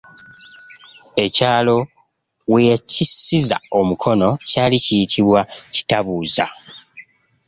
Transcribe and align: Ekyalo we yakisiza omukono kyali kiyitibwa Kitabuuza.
Ekyalo 1.25 1.77
we 2.51 2.59
yakisiza 2.71 3.57
omukono 3.79 4.27
kyali 4.49 4.77
kiyitibwa 4.85 5.41
Kitabuuza. 5.75 6.45